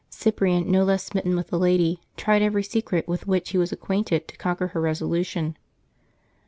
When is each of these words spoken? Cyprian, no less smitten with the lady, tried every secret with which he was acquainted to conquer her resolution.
Cyprian, 0.09 0.71
no 0.71 0.83
less 0.83 1.03
smitten 1.03 1.35
with 1.35 1.49
the 1.49 1.59
lady, 1.59 1.99
tried 2.17 2.41
every 2.41 2.63
secret 2.63 3.07
with 3.07 3.27
which 3.27 3.51
he 3.51 3.59
was 3.59 3.71
acquainted 3.71 4.27
to 4.29 4.35
conquer 4.37 4.69
her 4.69 4.81
resolution. 4.81 5.55